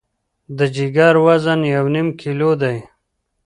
[0.57, 2.77] د جګر وزن یو نیم کیلو دی.